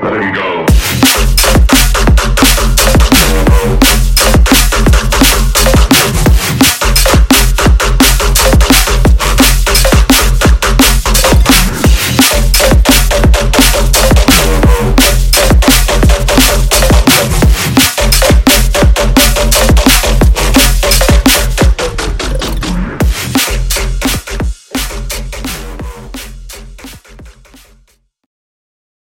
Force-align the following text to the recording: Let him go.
Let 0.00 0.14
him 0.14 0.32
go. 0.32 1.01